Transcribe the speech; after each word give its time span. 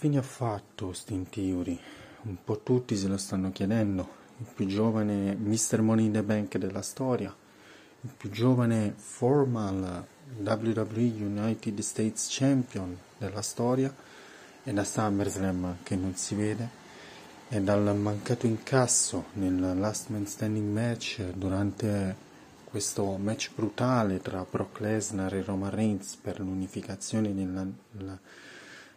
fine 0.00 0.16
ha 0.16 0.22
fatto 0.22 0.86
Austin 0.86 1.28
Theory? 1.28 1.78
Un 2.22 2.42
po' 2.42 2.62
tutti 2.62 2.96
se 2.96 3.06
lo 3.06 3.18
stanno 3.18 3.52
chiedendo. 3.52 4.08
Il 4.38 4.46
più 4.54 4.64
giovane 4.64 5.34
Mr. 5.34 5.82
Money 5.82 6.06
in 6.06 6.12
the 6.12 6.22
Bank 6.22 6.56
della 6.56 6.80
storia, 6.80 7.36
il 8.00 8.10
più 8.16 8.30
giovane 8.30 8.94
formal 8.96 10.06
WWE 10.38 11.02
United 11.02 11.80
States 11.80 12.28
Champion 12.30 12.96
della 13.18 13.42
storia 13.42 13.94
e 14.64 14.72
da 14.72 14.84
SummerSlam 14.84 15.76
che 15.82 15.96
non 15.96 16.14
si 16.14 16.34
vede 16.34 16.68
e 17.50 17.60
dal 17.60 17.94
mancato 17.94 18.46
incasso 18.46 19.26
nel 19.34 19.78
Last 19.78 20.08
Man 20.08 20.26
Standing 20.26 20.72
match 20.72 21.20
durante 21.34 22.16
questo 22.64 23.18
match 23.18 23.50
brutale 23.54 24.22
tra 24.22 24.46
Brock 24.50 24.80
Lesnar 24.80 25.34
e 25.34 25.42
Roman 25.42 25.68
Reigns 25.68 26.16
per 26.16 26.40
l'unificazione 26.40 27.34
della, 27.34 28.18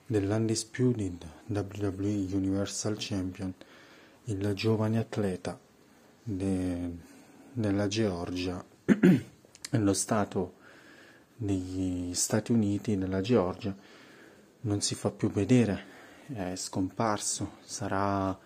dell'Undisputed 0.06 1.26
WWE 1.48 2.28
Universal 2.32 2.96
Champion, 2.98 3.54
il 4.26 4.54
giovane 4.54 5.00
atleta 5.00 5.58
de, 6.24 6.92
della 7.52 7.88
Georgia, 7.88 8.64
nello 9.72 9.94
stato 9.94 10.56
degli 11.36 12.14
Stati 12.14 12.52
Uniti 12.52 12.98
della 12.98 13.22
Georgia, 13.22 13.76
non 14.62 14.82
si 14.82 14.96
fa 14.96 15.12
più 15.12 15.30
vedere, 15.30 15.92
è 16.28 16.56
scomparso, 16.56 17.58
sarà 17.64 18.38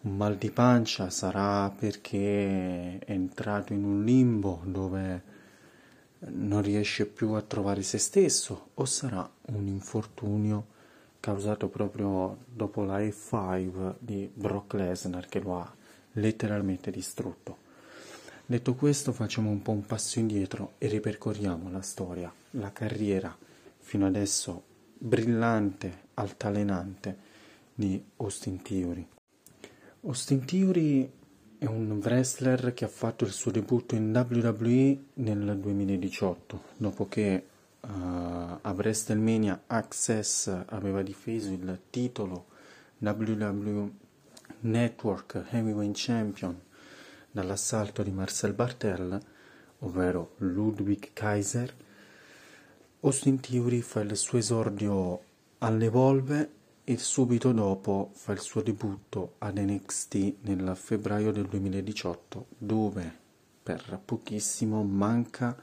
un 0.00 0.16
mal 0.16 0.36
di 0.36 0.50
pancia, 0.50 1.10
sarà 1.10 1.70
perché 1.70 2.98
è 2.98 3.12
entrato 3.12 3.72
in 3.72 3.84
un 3.84 4.04
limbo 4.04 4.62
dove 4.64 5.36
non 6.20 6.62
riesce 6.62 7.06
più 7.06 7.32
a 7.32 7.42
trovare 7.42 7.82
se 7.82 7.98
stesso 7.98 8.70
o 8.74 8.84
sarà 8.84 9.28
un 9.46 9.66
infortunio 9.66 10.76
causato 11.20 11.68
proprio 11.68 12.38
dopo 12.46 12.84
la 12.84 12.98
F5 12.98 13.94
di 13.98 14.30
Brock 14.32 14.74
Lesnar 14.74 15.26
che 15.26 15.40
lo 15.40 15.58
ha 15.58 15.74
letteralmente 16.12 16.90
distrutto. 16.90 17.66
Detto 18.46 18.74
questo 18.74 19.12
facciamo 19.12 19.50
un 19.50 19.60
po' 19.60 19.72
un 19.72 19.84
passo 19.84 20.18
indietro 20.18 20.74
e 20.78 20.88
ripercorriamo 20.88 21.70
la 21.70 21.82
storia, 21.82 22.32
la 22.52 22.72
carriera 22.72 23.36
fino 23.78 24.06
adesso 24.06 24.62
brillante, 24.96 26.06
altalenante 26.14 27.16
di 27.74 28.02
Austin 28.16 28.62
Theory. 28.62 29.06
Austin 30.02 30.44
Theory 30.44 31.10
è 31.58 31.66
un 31.66 32.00
wrestler 32.02 32.72
che 32.72 32.84
ha 32.84 32.88
fatto 32.88 33.24
il 33.24 33.32
suo 33.32 33.50
debutto 33.50 33.94
in 33.94 34.12
WWE 34.14 34.98
nel 35.14 35.58
2018, 35.58 36.62
dopo 36.76 37.08
che 37.08 37.44
uh, 37.80 38.58
a 38.60 38.72
WrestleMania 38.72 39.62
Access 39.66 40.48
aveva 40.66 41.02
difeso 41.02 41.50
il 41.50 41.80
titolo 41.90 42.46
WWE 42.98 43.90
Network 44.60 45.46
Heavyweight 45.50 45.94
Champion 45.96 46.60
dall'assalto 47.30 48.02
di 48.02 48.10
Marcel 48.10 48.52
Bartel, 48.52 49.20
ovvero 49.80 50.34
Ludwig 50.38 51.10
Kaiser, 51.12 51.74
Austin 53.00 53.38
Theory 53.38 53.80
fa 53.80 54.00
il 54.00 54.16
suo 54.16 54.38
esordio 54.38 55.22
all'Evolve 55.58 56.50
e 56.82 56.96
subito 56.96 57.52
dopo 57.52 58.10
fa 58.14 58.32
il 58.32 58.40
suo 58.40 58.60
debutto 58.62 59.34
ad 59.38 59.58
NXT 59.58 60.34
nel 60.42 60.72
febbraio 60.74 61.30
del 61.30 61.46
2018, 61.46 62.46
dove 62.58 63.16
per 63.62 64.00
pochissimo 64.04 64.82
manca 64.82 65.56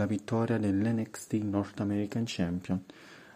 la 0.00 0.06
vittoria 0.06 0.56
dell'NXT 0.56 1.34
North 1.42 1.78
American 1.80 2.24
Champion, 2.26 2.82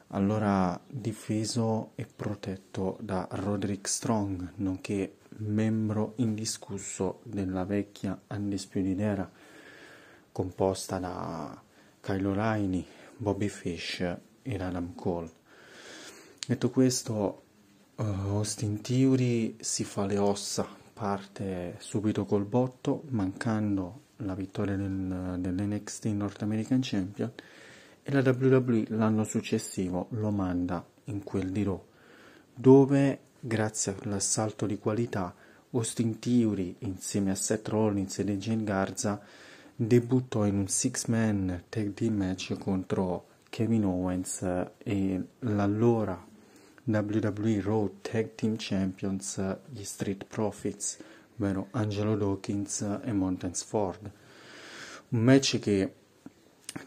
allora 0.09 0.81
difeso 0.87 1.91
e 1.95 2.07
protetto 2.07 2.97
da 3.03 3.29
Roderick 3.33 3.87
Strong, 3.87 4.53
nonché 4.57 5.17
membro 5.41 6.15
indiscusso 6.17 7.21
della 7.25 7.65
vecchia 7.65 8.19
Undisputed 8.29 8.99
Era, 8.99 9.31
composta 10.33 10.99
da 10.99 11.63
Kyle 12.01 12.29
O'Reilly, 12.29 12.87
Bobby 13.15 13.49
Fish 13.49 14.01
e 14.41 14.55
Adam 14.55 14.95
Cole. 14.95 15.31
Detto 16.47 16.71
questo, 16.71 17.43
uh, 17.97 18.03
Austin 18.03 18.81
Theory 18.81 19.57
si 19.61 19.85
fa 19.85 20.07
le 20.07 20.17
ossa, 20.17 20.67
parte 20.95 21.75
subito 21.79 22.25
col 22.25 22.47
botto, 22.47 23.03
mancando 23.09 24.04
la 24.19 24.35
vittoria 24.35 24.77
del, 24.77 25.37
dell'NXT 25.39 26.07
North 26.07 26.43
American 26.43 26.81
Champion 26.83 27.33
e 28.03 28.13
la 28.13 28.21
WWE 28.21 28.85
l'anno 28.89 29.25
successivo 29.25 30.09
lo 30.11 30.31
manda 30.31 30.85
in 31.05 31.23
quel 31.23 31.51
di 31.51 31.63
Raw, 31.63 31.83
dove 32.55 33.19
grazie 33.41 33.97
all'assalto 34.03 34.67
di 34.67 34.79
qualità 34.79 35.35
Austin 35.71 36.19
Theory 36.19 36.77
insieme 36.81 37.31
a 37.31 37.35
Seth 37.35 37.69
Rollins 37.69 38.19
e 38.19 38.39
Jane 38.39 38.65
Garza 38.65 39.21
debuttò 39.75 40.45
in 40.47 40.57
un 40.57 40.69
six-man 40.69 41.65
tag 41.69 41.95
team 41.95 42.15
match 42.15 42.57
contro 42.59 43.27
Kevin 43.51 43.85
Owens 43.85 44.43
e 44.79 45.23
l'allora 45.41 46.33
WWE 46.85 47.61
Raw 47.63 47.91
Tag 48.03 48.35
Team 48.35 48.57
Champions 48.59 49.41
gli 49.71 49.83
Street 49.83 50.25
Profits 50.27 50.99
ovvero 51.37 51.69
Angelo 51.73 52.17
Dawkins 52.17 53.01
e 53.03 53.13
Montez 53.13 53.63
Ford. 53.65 54.11
Un 55.09 55.21
match 55.21 55.59
che 55.59 55.95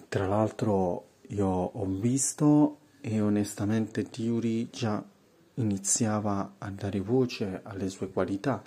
tra 0.09 0.27
l'altro 0.27 1.07
io 1.27 1.47
ho 1.47 1.85
visto 1.85 2.79
e 3.01 3.21
onestamente 3.21 4.09
Theory 4.09 4.69
già 4.69 5.03
iniziava 5.55 6.55
a 6.57 6.69
dare 6.69 6.99
voce 6.99 7.61
alle 7.63 7.89
sue 7.89 8.09
qualità. 8.09 8.61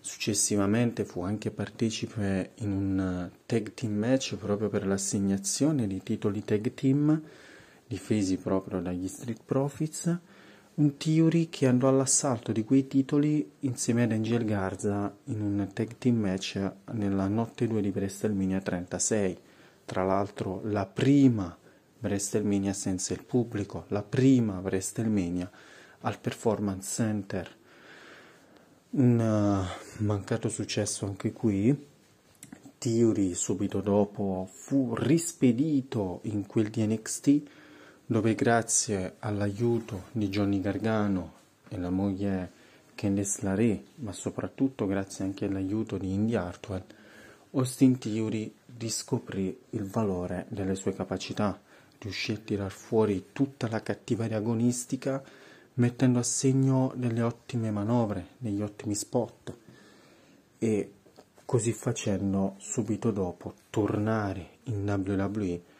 Successivamente 0.00 1.04
fu 1.04 1.22
anche 1.22 1.50
partecipe 1.50 2.52
in 2.56 2.72
un 2.72 3.30
tag 3.46 3.72
team 3.72 3.94
match 3.94 4.36
proprio 4.36 4.68
per 4.68 4.86
l'assegnazione 4.86 5.86
di 5.86 6.02
titoli 6.02 6.44
tag 6.44 6.74
team 6.74 7.22
difesi 7.86 8.36
proprio 8.36 8.80
dagli 8.80 9.08
Street 9.08 9.40
Profits 9.44 10.18
un 10.76 10.96
Theory 10.96 11.48
che 11.50 11.68
andò 11.68 11.88
all'assalto 11.88 12.50
di 12.50 12.64
quei 12.64 12.88
titoli 12.88 13.48
insieme 13.60 14.02
ad 14.02 14.12
Angel 14.12 14.44
Garza 14.44 15.14
in 15.24 15.40
un 15.40 15.70
tag 15.72 15.96
team 15.98 16.16
match 16.16 16.72
nella 16.92 17.28
notte 17.28 17.68
2 17.68 17.80
di 17.80 17.92
WrestleMania 17.94 18.60
36. 18.60 19.38
Tra 19.84 20.02
l'altro 20.02 20.62
la 20.64 20.84
prima 20.86 21.56
WrestleMania 22.00 22.72
senza 22.72 23.14
il 23.14 23.22
pubblico, 23.22 23.84
la 23.88 24.02
prima 24.02 24.58
WrestleMania 24.58 25.48
al 26.00 26.18
Performance 26.18 26.90
Center. 26.90 27.56
Un 28.90 29.18
uh, 29.18 30.02
mancato 30.04 30.48
successo 30.48 31.06
anche 31.06 31.32
qui. 31.32 31.92
Theory 32.78 33.34
subito 33.34 33.80
dopo 33.80 34.48
fu 34.52 34.94
rispedito 34.94 36.18
in 36.24 36.46
quel 36.46 36.68
di 36.68 36.84
NXT 36.84 37.42
dove 38.06 38.34
grazie 38.34 39.16
all'aiuto 39.20 40.04
di 40.12 40.28
Johnny 40.28 40.60
Gargano 40.60 41.32
e 41.68 41.78
la 41.78 41.90
moglie 41.90 42.50
Candice 42.94 43.38
LaRe, 43.42 43.82
ma 43.96 44.12
soprattutto 44.12 44.86
grazie 44.86 45.24
anche 45.24 45.46
all'aiuto 45.46 45.96
di 45.96 46.12
Indy 46.12 46.34
Hartwell, 46.34 46.84
Austin 47.52 47.98
Theory 47.98 48.52
riscoprì 48.76 49.56
il 49.70 49.84
valore 49.84 50.46
delle 50.48 50.74
sue 50.74 50.92
capacità, 50.92 51.58
riuscì 51.98 52.32
a 52.32 52.38
tirar 52.38 52.70
fuori 52.70 53.26
tutta 53.32 53.68
la 53.68 53.80
cattiveria 53.80 54.36
agonistica 54.36 55.22
mettendo 55.74 56.18
a 56.18 56.22
segno 56.22 56.92
delle 56.94 57.22
ottime 57.22 57.70
manovre, 57.70 58.28
degli 58.38 58.60
ottimi 58.60 58.94
spot 58.94 59.56
e 60.58 60.92
così 61.44 61.72
facendo 61.72 62.54
subito 62.58 63.10
dopo 63.10 63.54
tornare 63.70 64.58
in 64.64 65.02
WWE 65.06 65.72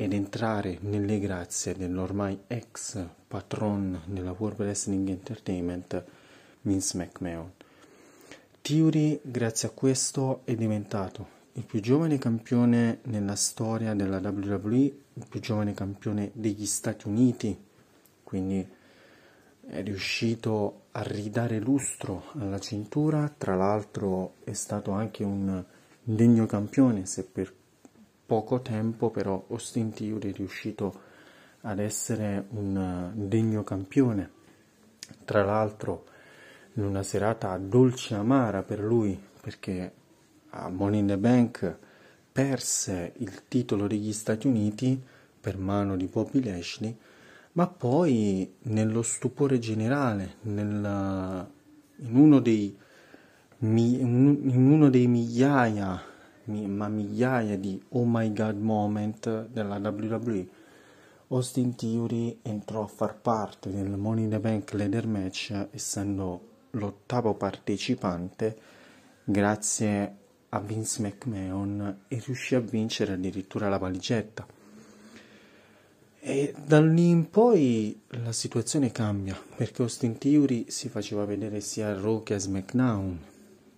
ed 0.00 0.12
entrare 0.12 0.78
nelle 0.82 1.18
grazie 1.18 1.74
dell'ormai 1.74 2.38
ex 2.46 3.04
patron 3.26 4.00
della 4.06 4.30
World 4.30 4.60
Wrestling 4.60 5.08
Entertainment 5.08 6.04
Vince 6.60 6.96
McMahon. 6.96 7.50
Theory, 8.62 9.18
grazie 9.20 9.66
a 9.66 9.72
questo, 9.72 10.42
è 10.44 10.54
diventato 10.54 11.26
il 11.54 11.64
più 11.64 11.80
giovane 11.80 12.16
campione 12.16 13.00
nella 13.06 13.34
storia 13.34 13.92
della 13.94 14.20
WWE, 14.20 14.76
il 15.14 15.26
più 15.28 15.40
giovane 15.40 15.74
campione 15.74 16.30
degli 16.32 16.64
Stati 16.64 17.08
Uniti, 17.08 17.58
quindi 18.22 18.64
è 19.66 19.82
riuscito 19.82 20.82
a 20.92 21.02
ridare 21.02 21.58
lustro 21.58 22.26
alla 22.34 22.60
cintura, 22.60 23.34
tra 23.36 23.56
l'altro 23.56 24.34
è 24.44 24.52
stato 24.52 24.92
anche 24.92 25.24
un 25.24 25.64
degno 26.00 26.46
campione, 26.46 27.04
se 27.04 27.24
per 27.24 27.52
poco 28.28 28.60
tempo 28.60 29.08
però 29.08 29.46
Austin 29.48 29.90
Theory 29.90 30.32
è 30.32 30.34
riuscito 30.34 31.00
ad 31.62 31.78
essere 31.78 32.44
un 32.50 33.10
degno 33.14 33.64
campione. 33.64 34.30
Tra 35.24 35.42
l'altro 35.42 36.04
in 36.74 36.84
una 36.84 37.02
serata 37.02 37.56
dolce 37.56 38.14
amara 38.14 38.62
per 38.62 38.80
lui 38.80 39.18
perché 39.40 39.92
a 40.50 40.68
Money 40.68 41.00
in 41.00 41.06
the 41.06 41.16
Bank 41.16 41.76
perse 42.30 43.14
il 43.16 43.48
titolo 43.48 43.86
degli 43.86 44.12
Stati 44.12 44.46
Uniti 44.46 45.02
per 45.40 45.56
mano 45.56 45.96
di 45.96 46.04
Bobby 46.04 46.44
Lashley, 46.44 46.94
ma 47.52 47.66
poi 47.66 48.56
nello 48.64 49.00
stupore 49.00 49.58
generale, 49.58 50.34
nel, 50.42 51.48
in, 51.96 52.14
uno 52.14 52.40
dei, 52.40 52.76
in 53.60 54.70
uno 54.70 54.90
dei 54.90 55.06
migliaia, 55.06 56.07
ma 56.48 56.88
migliaia 56.88 57.56
di 57.56 57.80
oh 57.90 58.04
my 58.04 58.32
god 58.32 58.58
moment 58.58 59.46
della 59.46 59.76
WWE, 59.76 60.48
Austin 61.28 61.74
Theory 61.74 62.38
entrò 62.42 62.84
a 62.84 62.88
far 62.88 63.20
parte 63.20 63.70
del 63.70 63.90
Money 63.96 64.24
in 64.24 64.30
the 64.30 64.40
Bank 64.40 64.72
Leader 64.72 65.06
Match 65.06 65.68
essendo 65.70 66.46
l'ottavo 66.70 67.34
partecipante 67.34 68.56
grazie 69.24 70.16
a 70.50 70.60
Vince 70.60 71.02
McMahon 71.02 72.04
e 72.08 72.22
riuscì 72.24 72.54
a 72.54 72.60
vincere 72.60 73.12
addirittura 73.12 73.68
la 73.68 73.76
valigetta. 73.76 74.46
E 76.20 76.54
da 76.64 76.80
lì 76.80 77.08
in 77.08 77.30
poi 77.30 78.00
la 78.08 78.32
situazione 78.32 78.90
cambia 78.90 79.38
perché 79.56 79.82
Austin 79.82 80.18
Theory 80.18 80.66
si 80.68 80.88
faceva 80.88 81.24
vedere 81.24 81.60
sia 81.60 81.88
a 81.88 82.00
Raw 82.00 82.22
che 82.22 82.34
a 82.34 82.38
SmackDown, 82.38 83.18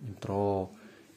entrò 0.07 0.71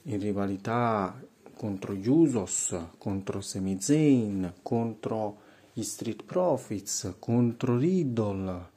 in 0.03 0.19
rivalità 0.19 1.15
contro 1.55 1.93
gli 1.93 2.07
Usos, 2.07 2.75
contro 2.97 3.41
Sami 3.41 3.77
Zayn, 3.79 4.53
contro 4.61 5.37
gli 5.73 5.83
Street 5.83 6.23
Profits, 6.23 7.15
contro 7.19 7.77
Riddle, 7.77 8.69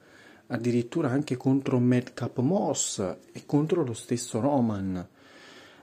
addirittura 0.47 1.09
anche 1.09 1.37
contro 1.37 1.79
Madcap 1.79 2.39
Moss 2.39 2.99
e 3.31 3.45
contro 3.45 3.83
lo 3.83 3.93
stesso 3.93 4.39
Roman. 4.39 5.07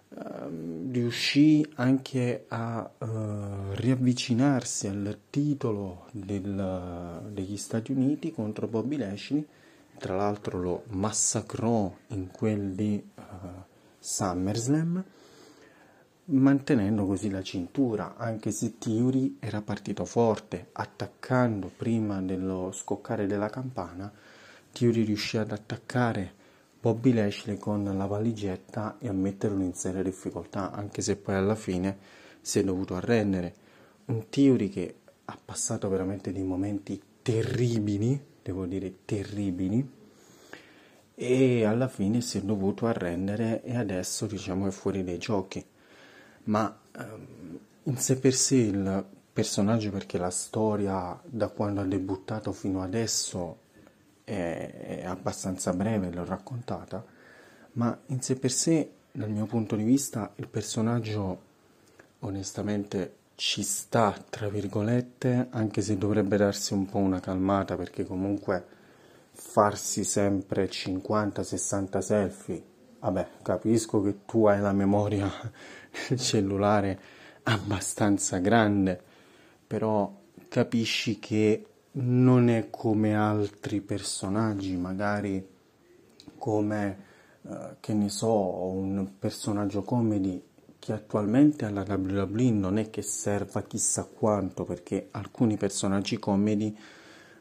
Uh, 0.09 0.91
riuscì 0.93 1.67
anche 1.75 2.45
a 2.47 2.89
uh, 2.99 3.07
riavvicinarsi 3.73 4.87
al 4.87 5.19
titolo 5.29 6.07
del, 6.13 7.21
degli 7.33 7.57
Stati 7.57 7.91
Uniti 7.91 8.31
contro 8.31 8.69
Bobby 8.69 8.97
Lashley, 8.97 9.45
tra 9.99 10.15
l'altro 10.15 10.63
lo 10.63 10.85
massacrò 10.91 11.93
in 12.09 12.29
quelli 12.31 13.11
uh, 13.17 13.23
SummerSlam 13.99 15.05
mantenendo 16.27 17.05
così 17.05 17.29
la 17.29 17.43
cintura, 17.43 18.17
anche 18.17 18.51
se 18.51 18.79
Theory 18.79 19.37
era 19.41 19.61
partito 19.61 20.05
forte, 20.07 20.69
attaccando 20.73 21.71
prima 21.75 22.23
dello 22.23 22.73
scoccare 22.73 23.27
della 23.27 23.51
campana, 23.51 24.11
Theory 24.73 25.05
riuscì 25.05 25.37
ad 25.37 25.53
attaccare 25.53 26.43
Bobby 26.81 27.13
Lashley 27.13 27.59
con 27.59 27.85
la 27.85 28.07
valigetta 28.07 28.97
e 28.99 29.09
a 29.09 29.13
metterlo 29.13 29.63
in 29.63 29.75
seria 29.75 30.03
difficoltà, 30.03 30.73
anche 30.73 31.03
se 31.03 31.17
poi 31.17 31.35
alla 31.35 31.55
fine 31.55 31.99
si 32.41 32.59
è 32.59 32.65
dovuto 32.65 32.95
arrendere. 32.95 33.55
Un 34.07 34.29
Theory 34.29 34.69
che 34.69 34.95
ha 35.27 35.39
passato 35.43 35.89
veramente 35.89 36.33
dei 36.33 36.43
momenti 36.43 37.01
terribili, 37.23 38.19
devo 38.43 38.67
dire 38.67 39.05
terribili, 39.05 40.03
e 41.15 41.65
alla 41.65 41.89
fine 41.89 42.21
si 42.21 42.39
è 42.39 42.41
dovuto 42.43 42.87
arrendere 42.87 43.63
e 43.63 43.77
adesso 43.77 44.27
diciamo 44.27 44.67
è 44.67 44.71
fuori 44.71 45.05
dai 45.05 45.19
giochi 45.19 45.65
ma 46.45 46.79
ehm, 46.97 47.59
in 47.85 47.97
sé 47.99 48.19
per 48.19 48.35
sé 48.35 48.57
il 48.57 49.05
personaggio 49.33 49.91
perché 49.91 50.17
la 50.19 50.31
storia 50.31 51.21
da 51.25 51.49
quando 51.49 51.81
ha 51.81 51.85
debuttato 51.85 52.53
fino 52.53 52.83
adesso 52.83 53.59
è, 54.25 55.01
è 55.01 55.05
abbastanza 55.05 55.73
breve, 55.73 56.11
l'ho 56.11 56.25
raccontata, 56.25 57.05
ma 57.73 57.97
in 58.07 58.21
sé 58.23 58.37
per 58.37 58.53
sé 58.53 58.91
dal 59.13 59.31
mio 59.31 59.47
punto 59.47 59.77
di 59.77 59.85
vista 59.85 60.33
il 60.37 60.49
personaggio 60.49 61.53
onestamente 62.21 63.17
ci 63.37 63.63
sta, 63.63 64.17
tra 64.31 64.49
virgolette, 64.49 65.49
anche 65.51 65.83
se 65.83 65.99
dovrebbe 65.99 66.37
darsi 66.37 66.73
un 66.73 66.87
po' 66.87 66.99
una 66.99 67.21
calmata 67.21 67.77
perché 67.77 68.05
comunque 68.05 68.65
farsi 69.33 70.05
sempre 70.05 70.69
50-60 70.69 71.99
selfie, 71.99 72.63
vabbè, 73.05 73.29
capisco 73.43 74.01
che 74.01 74.25
tu 74.25 74.47
hai 74.47 74.61
la 74.61 74.73
memoria 74.73 75.31
cellulare 76.17 76.99
abbastanza 77.43 78.39
grande, 78.39 78.99
però 79.67 80.11
capisci 80.49 81.19
che 81.19 81.67
non 81.93 82.49
è 82.49 82.71
come 82.71 83.15
altri 83.15 83.83
personaggi, 83.83 84.75
magari 84.77 85.47
come, 86.39 86.99
eh, 87.43 87.77
che 87.81 87.93
ne 87.93 88.09
so, 88.09 88.33
un 88.69 89.07
personaggio 89.19 89.83
comedy 89.83 90.43
che 90.79 90.93
attualmente 90.93 91.67
alla 91.67 91.85
WWE 91.87 92.51
non 92.51 92.79
è 92.79 92.89
che 92.89 93.03
serva 93.03 93.63
chissà 93.63 94.05
quanto, 94.05 94.65
perché 94.65 95.09
alcuni 95.11 95.59
personaggi 95.59 96.19
comedy 96.19 96.75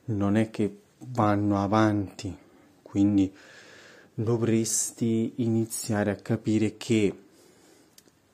non 0.06 0.36
è 0.36 0.50
che 0.50 0.82
vanno 1.08 1.62
avanti, 1.62 2.38
quindi 2.82 3.34
dovresti 4.14 5.34
iniziare 5.38 6.12
a 6.12 6.16
capire 6.16 6.78
che 6.78 7.14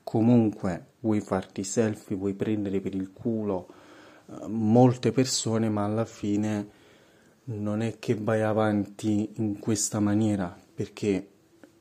comunque 0.03 0.85
vuoi 0.99 1.21
farti 1.21 1.63
selfie, 1.63 2.15
vuoi 2.15 2.33
prendere 2.33 2.81
per 2.81 2.95
il 2.95 3.11
culo 3.13 3.67
eh, 4.27 4.47
molte 4.47 5.11
persone, 5.11 5.69
ma 5.69 5.85
alla 5.85 6.05
fine 6.05 6.77
non 7.45 7.81
è 7.81 7.97
che 7.99 8.15
vai 8.15 8.41
avanti 8.41 9.31
in 9.35 9.59
questa 9.59 9.99
maniera, 9.99 10.55
perché 10.73 11.27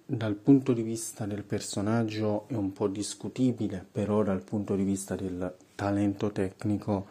dal 0.07 0.35
punto 0.35 0.73
di 0.73 0.83
vista 0.83 1.27
del 1.27 1.43
personaggio 1.43 2.47
è 2.49 2.55
un 2.55 2.73
po' 2.73 2.89
discutibile, 2.89 3.85
però 3.91 4.23
dal 4.23 4.43
punto 4.43 4.75
di 4.75 4.85
vista 4.85 5.15
del 5.17 5.55
talento 5.75 6.31
tecnico 6.31 7.07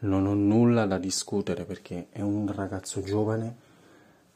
non 0.00 0.26
ho 0.26 0.34
nulla 0.34 0.86
da 0.86 0.98
discutere 0.98 1.64
perché 1.64 2.08
è 2.10 2.20
un 2.20 2.52
ragazzo 2.52 3.02
giovane 3.02 3.66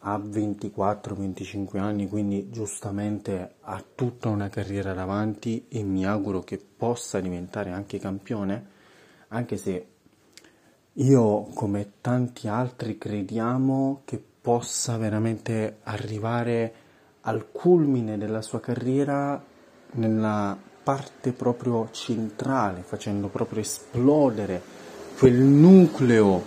ha 0.04 0.18
24-25 0.18 1.78
anni, 1.78 2.08
quindi 2.08 2.50
giustamente 2.50 3.54
ha 3.60 3.82
tutta 3.94 4.28
una 4.28 4.48
carriera 4.48 4.92
davanti 4.94 5.66
e 5.68 5.82
mi 5.84 6.04
auguro 6.04 6.40
che 6.40 6.58
possa 6.58 7.20
diventare 7.20 7.70
anche 7.70 7.98
campione, 7.98 8.66
anche 9.28 9.56
se 9.56 9.86
io 10.94 11.42
come 11.54 11.92
tanti 12.00 12.48
altri 12.48 12.98
crediamo 12.98 14.02
che 14.04 14.22
possa 14.40 14.96
veramente 14.96 15.78
arrivare 15.84 16.74
al 17.22 17.50
culmine 17.52 18.18
della 18.18 18.42
sua 18.42 18.60
carriera 18.60 19.40
nella 19.92 20.58
parte 20.82 21.32
proprio 21.32 21.88
centrale, 21.92 22.82
facendo 22.82 23.28
proprio 23.28 23.60
esplodere 23.60 24.60
quel 25.16 25.38
nucleo 25.38 26.42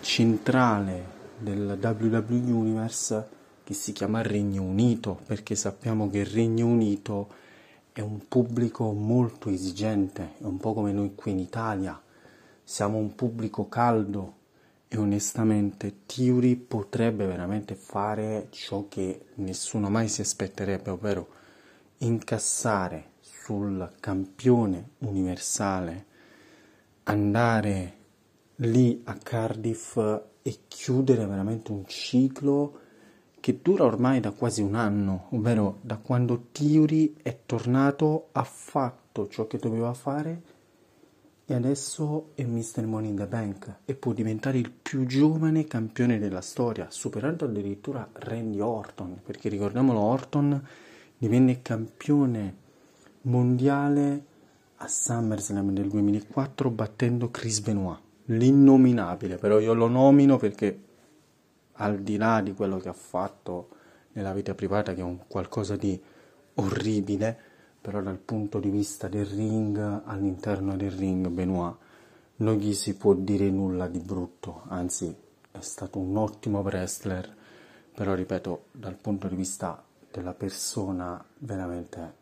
centrale 0.00 1.18
del 1.40 1.78
WWE 1.80 2.52
Universe 2.52 3.28
che 3.64 3.74
si 3.74 3.92
chiama 3.92 4.22
Regno 4.22 4.62
Unito, 4.62 5.18
perché 5.26 5.54
sappiamo 5.54 6.10
che 6.10 6.18
il 6.18 6.26
Regno 6.26 6.66
Unito 6.66 7.28
è 7.92 8.00
un 8.00 8.26
pubblico 8.28 8.92
molto 8.92 9.48
esigente, 9.48 10.34
è 10.38 10.44
un 10.44 10.58
po' 10.58 10.74
come 10.74 10.92
noi 10.92 11.14
qui 11.14 11.32
in 11.32 11.38
Italia, 11.38 12.00
siamo 12.62 12.98
un 12.98 13.14
pubblico 13.14 13.68
caldo 13.68 14.34
e 14.88 14.96
onestamente 14.96 16.06
Theory 16.06 16.56
potrebbe 16.56 17.26
veramente 17.26 17.74
fare 17.74 18.48
ciò 18.50 18.86
che 18.88 19.26
nessuno 19.34 19.88
mai 19.88 20.08
si 20.08 20.20
aspetterebbe, 20.20 20.90
ovvero 20.90 21.28
incassare 21.98 23.10
sul 23.20 23.92
campione 24.00 24.90
universale, 24.98 26.06
andare 27.04 27.94
lì 28.56 29.00
a 29.04 29.14
Cardiff 29.14 29.98
e 30.42 30.60
chiudere 30.68 31.26
veramente 31.26 31.72
un 31.72 31.86
ciclo 31.86 32.78
che 33.40 33.60
dura 33.62 33.84
ormai 33.84 34.20
da 34.20 34.32
quasi 34.32 34.60
un 34.62 34.74
anno, 34.74 35.28
ovvero 35.30 35.78
da 35.80 35.96
quando 35.96 36.48
Theory 36.52 37.16
è 37.22 37.40
tornato, 37.46 38.28
ha 38.32 38.44
fatto 38.44 39.28
ciò 39.28 39.46
che 39.46 39.58
doveva 39.58 39.94
fare 39.94 40.42
e 41.46 41.54
adesso 41.54 42.30
è 42.34 42.44
Mr. 42.44 42.86
Money 42.86 43.10
in 43.10 43.16
the 43.16 43.26
Bank 43.26 43.78
e 43.84 43.94
può 43.94 44.12
diventare 44.12 44.58
il 44.58 44.70
più 44.70 45.04
giovane 45.06 45.64
campione 45.64 46.18
della 46.18 46.42
storia, 46.42 46.86
superando 46.90 47.46
addirittura 47.46 48.08
Randy 48.12 48.60
Orton, 48.60 49.20
perché 49.24 49.48
ricordiamolo 49.48 49.98
Orton 49.98 50.64
divenne 51.18 51.60
campione 51.60 52.56
mondiale 53.22 54.24
a 54.76 54.86
SummerSlam 54.86 55.72
del 55.72 55.88
2004 55.88 56.70
battendo 56.70 57.30
Chris 57.30 57.60
Benoit 57.60 58.00
l'innominabile, 58.30 59.36
però 59.36 59.58
io 59.58 59.74
lo 59.74 59.88
nomino 59.88 60.36
perché 60.36 60.78
al 61.74 62.00
di 62.00 62.16
là 62.16 62.40
di 62.40 62.52
quello 62.52 62.78
che 62.78 62.88
ha 62.88 62.94
fatto 62.94 63.68
nella 64.12 64.32
vita 64.32 64.54
privata, 64.54 64.94
che 64.94 65.00
è 65.00 65.04
un 65.04 65.20
qualcosa 65.26 65.76
di 65.76 66.00
orribile, 66.54 67.38
però 67.80 68.02
dal 68.02 68.18
punto 68.18 68.58
di 68.58 68.68
vista 68.68 69.08
del 69.08 69.24
ring, 69.24 70.02
all'interno 70.04 70.76
del 70.76 70.90
ring, 70.90 71.28
Benoit, 71.28 71.76
non 72.36 72.54
gli 72.56 72.74
si 72.74 72.96
può 72.96 73.14
dire 73.14 73.50
nulla 73.50 73.86
di 73.86 74.00
brutto, 74.00 74.62
anzi 74.68 75.14
è 75.50 75.60
stato 75.60 75.98
un 75.98 76.16
ottimo 76.16 76.60
wrestler, 76.60 77.36
però 77.94 78.14
ripeto, 78.14 78.66
dal 78.72 78.96
punto 78.96 79.28
di 79.28 79.36
vista 79.36 79.82
della 80.10 80.34
persona, 80.34 81.22
veramente 81.38 82.18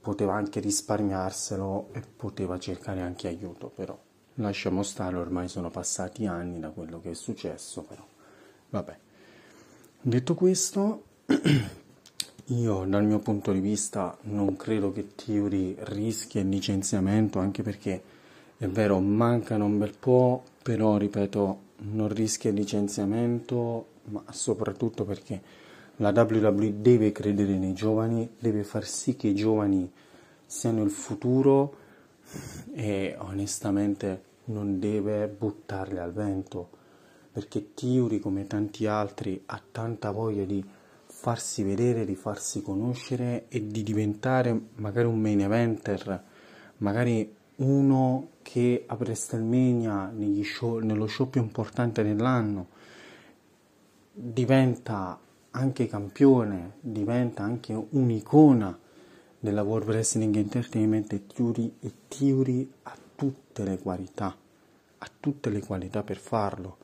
poteva 0.00 0.34
anche 0.34 0.60
risparmiarselo 0.60 1.88
e 1.92 2.02
poteva 2.16 2.58
cercare 2.58 3.00
anche 3.00 3.28
aiuto, 3.28 3.68
però 3.74 3.98
Lasciamo 4.34 4.82
stare, 4.82 5.16
ormai 5.16 5.48
sono 5.48 5.70
passati 5.70 6.26
anni 6.26 6.58
da 6.58 6.70
quello 6.70 7.00
che 7.00 7.10
è 7.10 7.14
successo, 7.14 7.82
però 7.82 8.04
Vabbè. 8.74 8.96
Detto 10.00 10.34
questo, 10.34 11.04
io 12.46 12.84
dal 12.88 13.04
mio 13.04 13.20
punto 13.20 13.52
di 13.52 13.60
vista 13.60 14.18
non 14.22 14.56
credo 14.56 14.90
che 14.90 15.14
Theory 15.14 15.76
rischi 15.78 16.38
il 16.38 16.48
licenziamento, 16.48 17.38
anche 17.38 17.62
perché 17.62 18.02
è 18.58 18.66
vero, 18.66 18.98
mancano 18.98 19.66
un 19.66 19.78
bel 19.78 19.94
po', 19.96 20.42
però 20.60 20.96
ripeto, 20.96 21.58
non 21.92 22.08
rischia 22.08 22.50
il 22.50 22.56
licenziamento, 22.56 23.86
ma 24.06 24.24
soprattutto 24.30 25.04
perché 25.04 25.40
la 25.98 26.10
WWE 26.10 26.80
deve 26.80 27.12
credere 27.12 27.56
nei 27.56 27.74
giovani, 27.74 28.28
deve 28.40 28.64
far 28.64 28.84
sì 28.84 29.14
che 29.14 29.28
i 29.28 29.36
giovani 29.36 29.88
siano 30.44 30.82
il 30.82 30.90
futuro 30.90 31.76
e 32.74 33.16
onestamente 33.18 34.22
non 34.46 34.78
deve 34.78 35.28
buttarli 35.28 35.98
al 35.98 36.12
vento 36.12 36.82
perché 37.34 37.74
Tiuri 37.74 38.20
come 38.20 38.46
tanti 38.46 38.86
altri 38.86 39.42
ha 39.46 39.60
tanta 39.72 40.12
voglia 40.12 40.44
di 40.44 40.64
farsi 41.04 41.64
vedere, 41.64 42.04
di 42.04 42.14
farsi 42.14 42.62
conoscere 42.62 43.46
e 43.48 43.66
di 43.66 43.82
diventare 43.82 44.56
magari 44.76 45.08
un 45.08 45.20
main 45.20 45.40
eventer, 45.40 46.22
magari 46.76 47.34
uno 47.56 48.28
che 48.42 48.84
a 48.86 48.94
WrestleMania, 48.94 50.12
show, 50.44 50.78
nello 50.78 51.08
show 51.08 51.28
più 51.28 51.40
importante 51.40 52.04
dell'anno, 52.04 52.68
diventa 54.12 55.18
anche 55.50 55.86
campione, 55.88 56.74
diventa 56.80 57.42
anche 57.42 57.74
un'icona 57.74 58.78
della 59.44 59.60
World 59.60 59.88
Wrestling 59.88 60.34
Entertainment 60.36 61.12
e 61.12 61.26
Theory, 61.26 61.74
e 61.80 61.92
Theory 62.08 62.66
ha 62.84 62.96
tutte 63.14 63.62
le 63.62 63.78
qualità, 63.78 64.34
ha 64.98 65.10
tutte 65.20 65.50
le 65.50 65.60
qualità 65.60 66.02
per 66.02 66.16
farlo. 66.16 66.78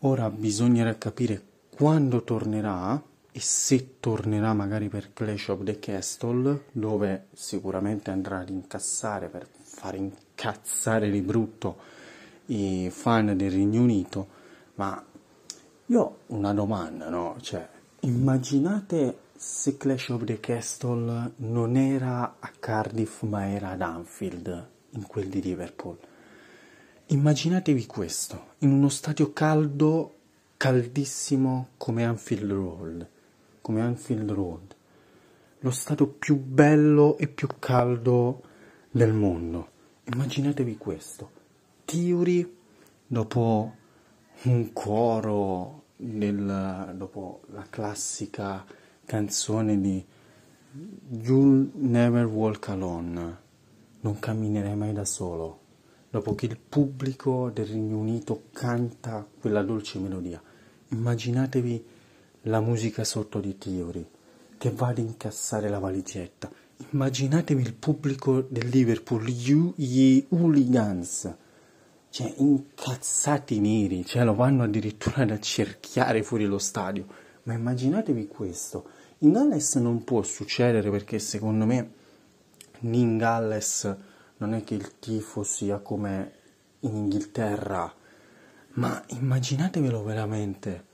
Ora 0.00 0.28
bisognerà 0.30 0.98
capire 0.98 1.40
quando 1.70 2.24
tornerà 2.24 3.00
e 3.30 3.38
se 3.38 4.00
tornerà 4.00 4.52
magari 4.52 4.88
per 4.88 5.12
Clash 5.12 5.46
of 5.46 5.62
the 5.62 5.78
Castle, 5.78 6.64
dove 6.72 7.26
sicuramente 7.34 8.10
andrà 8.10 8.40
ad 8.40 8.48
incassare 8.48 9.28
per 9.28 9.46
far 9.46 9.94
incazzare 9.94 11.08
di 11.08 11.20
brutto 11.20 11.76
i 12.46 12.88
fan 12.90 13.36
del 13.36 13.52
Regno 13.52 13.80
Unito, 13.80 14.26
ma 14.74 15.00
io 15.86 16.00
ho 16.00 16.16
una 16.34 16.52
domanda, 16.52 17.08
no? 17.08 17.36
Cioè, 17.40 17.64
immaginate 18.00 19.18
se 19.36 19.76
Clash 19.76 20.08
of 20.10 20.24
the 20.24 20.40
Castle 20.40 21.32
non 21.36 21.76
era 21.76 22.36
a 22.38 22.50
Cardiff 22.58 23.22
ma 23.22 23.48
era 23.48 23.70
ad 23.70 23.82
Anfield, 23.82 24.68
in 24.90 25.06
quel 25.06 25.28
di 25.28 25.42
Liverpool. 25.42 25.98
Immaginatevi 27.06 27.86
questo, 27.86 28.54
in 28.58 28.72
uno 28.72 28.88
stadio 28.88 29.32
caldo, 29.32 30.14
caldissimo 30.56 31.68
come 31.76 32.04
Anfield 32.04 32.50
Road, 32.50 33.08
come 33.60 33.80
Anfield 33.80 34.30
Road, 34.30 34.74
lo 35.60 35.70
stadio 35.70 36.06
più 36.06 36.36
bello 36.36 37.16
e 37.18 37.28
più 37.28 37.48
caldo 37.58 38.42
del 38.90 39.12
mondo. 39.12 39.68
Immaginatevi 40.04 40.76
questo. 40.76 41.30
Theory 41.84 42.56
dopo 43.06 43.74
un 44.42 44.72
coro 44.72 45.84
nel, 45.96 46.92
dopo 46.96 47.42
la 47.52 47.66
classica 47.68 48.64
canzone 49.06 49.80
di 49.80 50.04
You'll 51.22 51.70
Never 51.74 52.26
Walk 52.26 52.68
Alone, 52.68 53.38
non 54.00 54.18
camminerai 54.18 54.76
mai 54.76 54.92
da 54.92 55.04
solo, 55.04 55.60
dopo 56.10 56.34
che 56.34 56.46
il 56.46 56.58
pubblico 56.58 57.50
del 57.50 57.66
Regno 57.66 57.98
Unito 57.98 58.48
canta 58.52 59.26
quella 59.40 59.62
dolce 59.62 59.98
melodia. 59.98 60.42
Immaginatevi 60.88 61.84
la 62.42 62.60
musica 62.60 63.04
sotto 63.04 63.40
di 63.40 63.56
Theory 63.56 64.06
che 64.58 64.70
va 64.70 64.88
ad 64.88 64.98
incassare 64.98 65.68
la 65.68 65.78
valigetta. 65.78 66.50
Immaginatevi 66.90 67.62
il 67.62 67.74
pubblico 67.74 68.42
del 68.42 68.68
Liverpool, 68.68 69.24
gli 69.24 70.24
hooligans 70.28 71.34
cioè 72.16 72.32
incazzati 72.38 73.60
neri, 73.60 74.06
cioè 74.06 74.24
lo 74.24 74.34
vanno 74.34 74.62
addirittura 74.62 75.22
ad 75.22 75.32
accerchiare 75.32 76.22
fuori 76.22 76.46
lo 76.46 76.56
stadio. 76.56 77.06
Ma 77.42 77.52
immaginatevi 77.52 78.26
questo. 78.26 78.88
In 79.20 79.32
Galles 79.32 79.76
non 79.76 80.04
può 80.04 80.20
succedere 80.22 80.90
perché 80.90 81.18
secondo 81.18 81.64
me 81.64 81.90
in 82.80 83.16
Galles 83.16 83.96
non 84.36 84.52
è 84.52 84.62
che 84.62 84.74
il 84.74 84.98
tifo 84.98 85.42
sia 85.42 85.78
come 85.78 86.32
in 86.80 86.94
Inghilterra, 86.94 87.90
ma 88.72 89.02
immaginatevelo 89.06 90.02
veramente. 90.02 90.84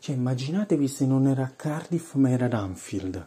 Cioè 0.00 0.14
immaginatevi 0.14 0.86
se 0.86 1.06
non 1.06 1.26
era 1.26 1.50
Cardiff 1.56 2.12
ma 2.14 2.28
era 2.28 2.44
ad 2.44 2.52
Anfield. 2.52 3.26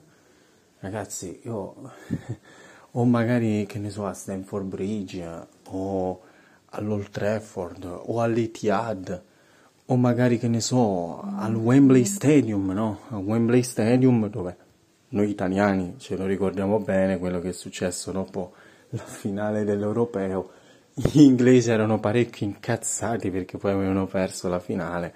Ragazzi, 0.77 1.39
io 1.43 1.91
o 2.91 3.03
magari 3.03 3.65
che 3.65 3.79
ne 3.79 3.89
so 3.89 4.05
a 4.05 4.13
Stanford 4.13 4.67
Bridge 4.67 5.47
o 5.69 6.21
all'Old 6.65 7.09
Trafford 7.09 7.83
o 7.83 8.21
all'Etihad 8.21 9.23
o 9.87 9.95
magari 9.95 10.39
che 10.39 10.47
ne 10.47 10.61
so 10.61 11.21
al 11.21 11.55
Wembley 11.55 12.05
Stadium, 12.05 12.71
no? 12.71 13.01
Al 13.09 13.19
Wembley 13.19 13.61
Stadium 13.61 14.27
dove 14.29 14.57
noi 15.09 15.29
italiani 15.29 15.95
ce 15.97 16.17
lo 16.17 16.25
ricordiamo 16.25 16.79
bene 16.79 17.19
quello 17.19 17.39
che 17.39 17.49
è 17.49 17.53
successo 17.53 18.11
dopo 18.11 18.53
la 18.89 19.03
finale 19.03 19.63
dell'Europeo. 19.63 20.49
Gli 20.93 21.21
inglesi 21.21 21.69
erano 21.69 21.99
parecchio 21.99 22.47
incazzati 22.47 23.29
perché 23.29 23.57
poi 23.57 23.71
avevano 23.71 24.07
perso 24.07 24.47
la 24.47 24.59
finale 24.59 25.13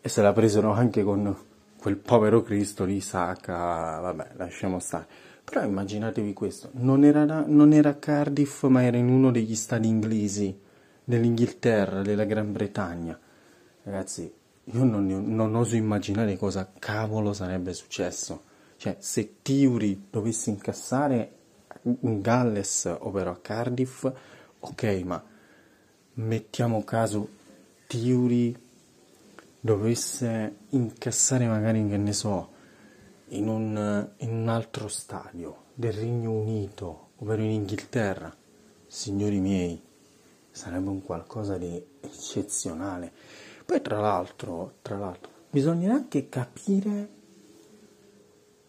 e 0.00 0.08
se 0.08 0.22
la 0.22 0.32
presero 0.32 0.70
anche 0.72 1.02
con 1.02 1.36
quel 1.78 1.96
povero 1.96 2.42
Cristo 2.42 2.84
di 2.84 3.00
Saka, 3.00 4.00
vabbè, 4.00 4.30
lasciamo 4.36 4.78
stare. 4.78 5.06
Però 5.44 5.62
immaginatevi 5.62 6.32
questo, 6.32 6.70
non 6.74 7.04
era, 7.04 7.44
non 7.46 7.72
era 7.72 7.98
Cardiff 7.98 8.64
ma 8.64 8.82
era 8.82 8.96
in 8.96 9.08
uno 9.08 9.30
degli 9.30 9.54
stadi 9.54 9.88
inglesi 9.88 10.56
dell'Inghilterra, 11.04 12.02
della 12.02 12.24
Gran 12.24 12.52
Bretagna. 12.52 13.18
Ragazzi, 13.88 14.30
io 14.64 14.84
non, 14.84 15.06
non, 15.06 15.54
oso 15.54 15.74
immaginare 15.74 16.36
cosa 16.36 16.70
cavolo 16.78 17.32
sarebbe 17.32 17.72
successo. 17.72 18.42
Cioè, 18.76 18.96
se 18.98 19.36
Tiuri 19.40 20.08
dovesse 20.10 20.50
incassare 20.50 21.32
in 21.84 22.20
Galles, 22.20 22.84
ovvero 22.98 23.30
a 23.30 23.38
Cardiff, 23.38 24.06
ok, 24.58 24.84
ma 25.06 25.24
mettiamo 26.12 26.84
caso 26.84 27.30
Tiuri 27.86 28.54
dovesse 29.58 30.56
incassare 30.68 31.46
magari, 31.46 31.88
che 31.88 31.96
ne 31.96 32.12
so, 32.12 32.50
in 33.28 33.48
un, 33.48 34.06
in 34.18 34.30
un 34.34 34.48
altro 34.50 34.88
stadio 34.88 35.64
del 35.72 35.94
Regno 35.94 36.32
Unito, 36.32 37.12
ovvero 37.20 37.40
in 37.40 37.52
Inghilterra, 37.52 38.36
signori 38.86 39.40
miei, 39.40 39.82
sarebbe 40.50 40.90
un 40.90 41.02
qualcosa 41.02 41.56
di 41.56 41.82
eccezionale. 42.00 43.12
Poi 43.68 43.82
tra 43.82 44.00
l'altro, 44.00 44.76
tra 44.80 44.96
l'altro, 44.96 45.30
bisogna 45.50 45.92
anche 45.92 46.30
capire 46.30 47.06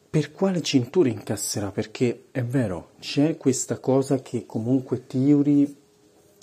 per 0.10 0.34
quale 0.34 0.62
cintura 0.62 1.08
incasserà, 1.08 1.72
perché 1.72 2.25
è 2.32 2.44
vero, 2.44 2.89
c'è 3.00 3.38
questa 3.38 3.79
cosa 3.79 4.22
che 4.22 4.46
comunque 4.46 5.08
Theory 5.08 5.74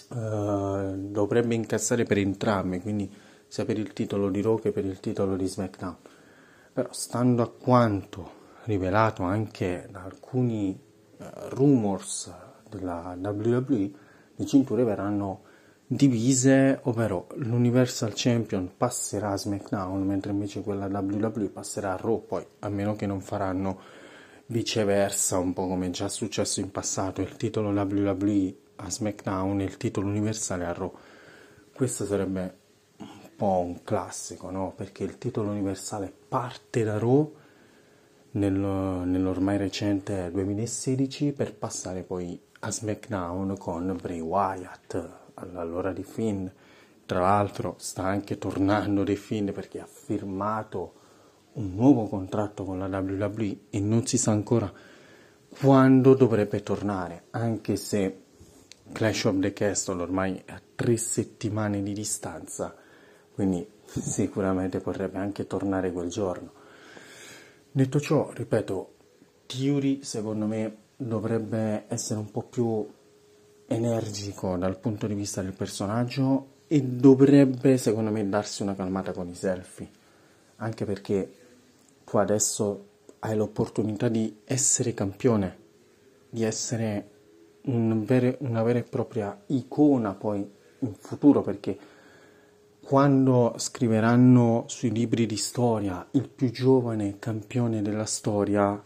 uh, 0.09 0.97
dovrebbe 0.97 1.55
incassare 1.55 2.05
per 2.05 2.17
entrambi, 2.17 2.81
quindi 2.81 3.13
sia 3.47 3.67
per 3.67 3.79
il 3.79 3.93
titolo 3.93 4.31
di 4.31 4.41
Raw 4.41 4.59
che 4.59 4.73
per 4.73 4.87
il 4.87 5.01
titolo 5.01 5.37
di 5.37 5.47
SmackDown. 5.47 5.97
Però 6.73 6.89
stando 6.93 7.43
a 7.43 7.51
quanto 7.51 8.31
rivelato 8.63 9.23
anche 9.23 9.87
da 9.91 10.03
alcuni 10.03 10.75
uh, 11.19 11.25
rumors 11.51 12.33
della 12.71 13.15
WWE, 13.21 13.91
le 14.35 14.47
cinture 14.47 14.83
verranno 14.83 15.46
divise, 15.87 16.81
ovvero 16.83 17.29
l'Universal 17.37 18.13
Champion 18.15 18.73
passerà 18.77 19.31
a 19.31 19.37
SmackDown, 19.37 20.03
mentre 20.03 20.33
invece 20.33 20.63
quella 20.63 20.87
WWE 20.87 21.49
passerà 21.49 21.93
a 21.93 21.97
Raw, 21.97 22.25
poi 22.27 22.45
a 22.61 22.69
meno 22.69 22.97
che 22.97 23.07
non 23.07 23.21
faranno 23.21 23.81
viceversa, 24.47 25.39
un 25.39 25.53
po' 25.53 25.69
come 25.69 25.91
già 25.91 26.09
successo 26.09 26.61
in 26.61 26.71
passato, 26.71 27.21
il 27.21 27.37
titolo 27.37 27.69
WWE 27.71 28.57
a 28.77 28.91
SmackDown 28.91 29.61
e 29.61 29.65
il 29.65 29.77
titolo 29.77 30.09
universale 30.09 30.65
a 30.65 30.73
Raw. 30.73 30.93
Questo 31.73 32.05
sarebbe 32.05 32.59
un 32.99 33.31
po' 33.37 33.63
un 33.65 33.83
classico, 33.85 34.51
no? 34.51 34.73
Perché 34.75 35.05
il 35.05 35.19
titolo 35.19 35.51
universale 35.51 36.13
parte 36.29 36.83
da 36.83 36.99
Raw 36.99 37.33
nel, 38.33 38.53
nell'ormai 38.53 39.57
recente 39.57 40.31
2016 40.33 41.33
per 41.33 41.55
passare 41.55 42.03
poi 42.03 42.41
a 42.61 42.71
SmackDown 42.71 43.57
con 43.57 43.97
Bray 44.01 44.21
Wyatt 44.21 45.25
all'ora 45.37 45.93
di 45.93 46.03
Finn. 46.03 46.47
Tra 47.07 47.21
l'altro 47.21 47.77
sta 47.79 48.03
anche 48.05 48.39
tornando 48.39 49.05
The 49.05 49.17
Finn 49.17 49.51
perché 49.51 49.81
ha 49.81 49.87
firmato 49.87 50.95
un 51.53 51.75
nuovo 51.75 52.07
contratto 52.07 52.65
con 52.65 52.79
la 52.79 52.99
WWE 52.99 53.59
e 53.71 53.81
non 53.81 54.07
si 54.07 54.19
sa 54.19 54.33
ancora 54.33 54.73
quando 55.59 56.15
dovrebbe 56.15 56.63
tornare, 56.63 57.25
anche 57.31 57.77
se 57.77 58.23
Clash 58.93 59.25
of 59.25 59.39
the 59.41 59.53
Castle 59.53 60.03
ormai 60.03 60.43
è 60.45 60.53
a 60.53 60.61
tre 60.75 60.97
settimane 60.97 61.83
di 61.83 61.93
distanza, 61.93 62.75
quindi 63.33 63.67
sicuramente 63.85 64.81
potrebbe 64.81 65.19
anche 65.19 65.47
tornare 65.47 65.93
quel 65.93 66.09
giorno. 66.09 66.53
Detto 67.71 68.01
ciò, 68.01 68.31
ripeto, 68.33 68.95
Theory 69.47 70.03
secondo 70.03 70.47
me 70.47 70.77
dovrebbe 70.97 71.85
essere 71.89 72.19
un 72.21 72.31
po' 72.31 72.43
più 72.43 72.87
energico 73.69 74.57
dal 74.57 74.79
punto 74.79 75.07
di 75.07 75.15
vista 75.15 75.43
del 75.43 75.55
personaggio 75.55 76.55
e 76.69 76.83
dovrebbe 76.83 77.77
secondo 77.79 78.11
me 78.11 78.29
darsi 78.29 78.63
una 78.63 78.75
calmata 78.75 79.13
con 79.13 79.29
i 79.29 79.35
selfie, 79.35 79.89
anche 80.57 80.85
perché 80.85 81.33
tu 82.05 82.17
adesso 82.19 82.87
hai 83.21 83.37
l'opportunità 83.37 84.09
di 84.09 84.41
essere 84.45 84.95
campione, 84.95 85.59
di 86.29 86.43
essere 86.43 87.11
un 87.63 88.05
vere, 88.05 88.37
una 88.41 88.63
vera 88.63 88.79
e 88.79 88.85
propria 88.85 89.41
icona 89.47 90.15
poi 90.15 90.49
in 90.81 90.95
futuro, 90.95 91.43
perché 91.43 91.79
quando 92.81 93.55
scriveranno 93.57 94.65
sui 94.69 94.93
libri 94.93 95.27
di 95.27 95.37
storia 95.37 96.07
il 96.13 96.29
più 96.29 96.51
giovane 96.51 97.19
campione 97.19 97.83
della 97.83 98.05
storia, 98.05 98.81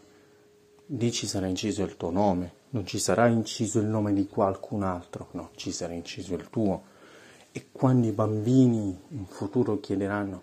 lì 0.87 1.13
ci 1.13 1.27
sarà 1.27 1.47
inciso 1.47 1.83
il 1.83 1.97
tuo 1.97 2.11
nome, 2.11 2.53
non 2.71 2.87
ci 2.87 2.99
sarà 2.99 3.27
inciso 3.27 3.81
il 3.81 3.87
nome 3.87 4.13
di 4.13 4.27
qualcun 4.27 4.83
altro, 4.83 5.29
no, 5.33 5.51
ci 5.57 5.73
sarà 5.73 5.93
inciso 5.93 6.35
il 6.35 6.49
tuo. 6.51 6.83
E 7.53 7.67
quando 7.73 8.07
i 8.07 8.13
bambini 8.13 8.97
in 9.09 9.27
futuro 9.27 9.81
chiederanno 9.81 10.43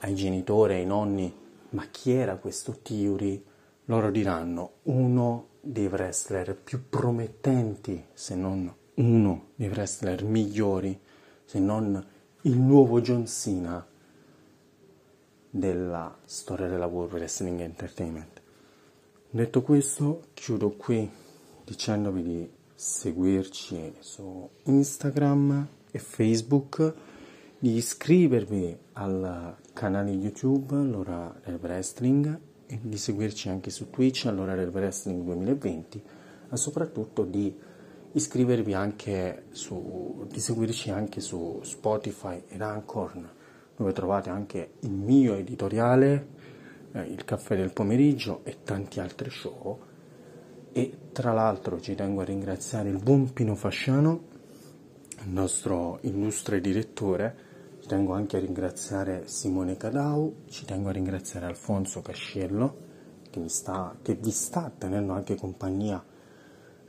ai 0.00 0.14
genitori, 0.14 0.74
ai 0.74 0.86
nonni, 0.86 1.34
ma 1.70 1.86
chi 1.90 2.12
era 2.12 2.36
questo 2.36 2.78
Tiuri? 2.82 3.42
Loro 3.86 4.10
diranno 4.10 4.72
uno 4.84 5.46
dei 5.60 5.86
wrestler 5.86 6.56
più 6.56 6.88
promettenti, 6.88 8.04
se 8.12 8.34
non 8.34 8.72
uno 8.94 9.46
dei 9.54 9.68
wrestler 9.68 10.22
migliori, 10.24 10.98
se 11.44 11.58
non 11.58 12.06
il 12.42 12.58
nuovo 12.58 13.00
John 13.00 13.26
Cena 13.26 13.84
della 15.48 16.16
storia 16.24 16.68
della 16.68 16.86
World 16.86 17.14
Wrestling 17.14 17.60
Entertainment. 17.60 18.40
Detto 19.30 19.62
questo, 19.62 20.24
chiudo 20.34 20.70
qui 20.70 21.10
dicendovi 21.70 22.22
di 22.24 22.50
seguirci 22.74 23.94
su 24.00 24.48
Instagram 24.64 25.68
e 25.92 25.98
Facebook, 26.00 26.94
di 27.60 27.76
iscrivervi 27.76 28.76
al 28.94 29.56
canale 29.72 30.10
YouTube 30.10 30.74
L'ora 30.82 31.32
del 31.44 31.60
wrestling 31.62 32.40
e 32.66 32.80
di 32.82 32.96
seguirci 32.96 33.50
anche 33.50 33.70
su 33.70 33.88
Twitch 33.88 34.26
all'ora 34.26 34.56
del 34.56 34.70
wrestling 34.70 35.22
2020, 35.22 36.02
ma 36.48 36.56
soprattutto 36.56 37.24
di 37.24 37.56
iscrivervi 38.14 38.74
anche 38.74 39.44
su, 39.50 40.26
di 40.28 40.40
seguirci 40.40 40.90
anche 40.90 41.20
su 41.20 41.60
Spotify 41.62 42.42
ed 42.48 42.62
Anchor, 42.62 43.32
dove 43.76 43.92
trovate 43.92 44.28
anche 44.28 44.72
il 44.80 44.90
mio 44.90 45.34
editoriale, 45.34 46.26
eh, 46.90 47.02
il 47.02 47.24
caffè 47.24 47.54
del 47.54 47.72
pomeriggio 47.72 48.40
e 48.42 48.56
tanti 48.64 48.98
altri 48.98 49.30
show. 49.30 49.86
E 50.72 50.98
tra 51.12 51.32
l'altro 51.32 51.80
ci 51.80 51.94
tengo 51.94 52.20
a 52.20 52.24
ringraziare 52.24 52.88
il 52.88 53.02
buon 53.02 53.32
Pino 53.32 53.54
Fasciano, 53.56 54.22
il 55.24 55.30
nostro 55.30 55.98
illustre 56.02 56.60
direttore, 56.60 57.48
ci 57.80 57.88
tengo 57.88 58.12
anche 58.12 58.36
a 58.36 58.40
ringraziare 58.40 59.26
Simone 59.26 59.76
Cadau, 59.76 60.44
ci 60.48 60.64
tengo 60.64 60.90
a 60.90 60.92
ringraziare 60.92 61.46
Alfonso 61.46 62.02
Casciello, 62.02 62.76
che, 63.30 63.48
sta, 63.48 63.96
che 64.00 64.14
vi 64.14 64.30
sta 64.30 64.72
tenendo 64.76 65.12
anche 65.12 65.34
compagnia 65.34 66.04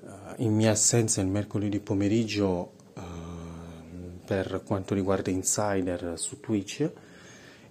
eh, 0.03 0.43
in 0.43 0.53
mia 0.53 0.71
assenza 0.71 1.21
il 1.21 1.27
mercoledì 1.27 1.79
pomeriggio 1.79 2.73
eh, 2.93 3.01
per 4.25 4.61
quanto 4.65 4.93
riguarda 4.93 5.31
Insider 5.31 6.13
su 6.17 6.39
Twitch. 6.39 6.91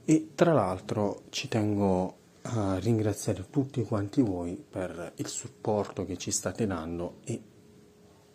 E 0.05 0.31
tra 0.35 0.53
l'altro 0.53 1.23
ci 1.29 1.47
tengo 1.47 2.20
a 2.53 2.79
ringraziare 2.79 3.47
tutti 3.49 3.83
quanti 3.85 4.23
voi 4.23 4.57
per 4.57 5.13
il 5.17 5.29
supporto 5.29 6.05
che 6.05 6.17
ci 6.17 6.33
state 6.33 6.67
dando 6.67 7.19
e 7.25 7.41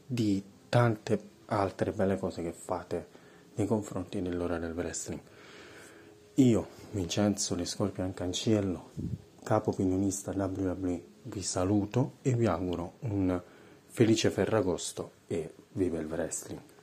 di 0.05 0.41
tante 0.69 1.19
altre 1.47 1.91
belle 1.91 2.17
cose 2.17 2.41
che 2.41 2.53
fate 2.53 3.07
nei 3.55 3.67
confronti 3.67 4.21
dell'ora 4.21 4.57
del 4.57 4.71
wrestling. 4.71 5.19
Io, 6.35 6.67
Vincenzo 6.91 7.55
Le 7.55 7.65
Scorpion 7.65 8.13
Canciello, 8.13 8.91
capo 9.43 9.71
opinionista 9.71 10.31
WWE, 10.31 11.03
vi 11.23 11.41
saluto 11.41 12.13
e 12.21 12.35
vi 12.35 12.45
auguro 12.45 12.93
un 12.99 13.41
Felice 13.87 14.29
Ferragosto 14.29 15.11
e 15.27 15.53
viva 15.73 15.99
il 15.99 16.05
wrestling! 16.05 16.74